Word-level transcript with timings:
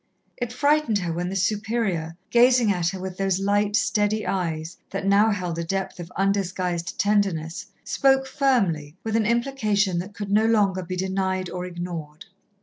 It 0.37 0.51
frightened 0.51 0.97
her 0.97 1.13
when 1.13 1.29
the 1.29 1.35
Superior, 1.35 2.17
gazing 2.31 2.71
at 2.71 2.89
her 2.89 2.99
with 2.99 3.17
those 3.17 3.39
light, 3.39 3.75
steady 3.75 4.25
eyes 4.25 4.75
that 4.89 5.05
now 5.05 5.29
held 5.29 5.59
a 5.59 5.63
depth 5.63 5.99
of 5.99 6.11
undisguised 6.15 6.97
tenderness, 6.99 7.67
spoke 7.83 8.25
firmly, 8.25 8.95
with 9.03 9.15
an 9.15 9.27
implication 9.27 9.99
that 9.99 10.15
could 10.15 10.31
no 10.31 10.47
longer 10.47 10.81
be 10.81 10.95
denied 10.95 11.51
or 11.51 11.65
ignored. 11.67 12.25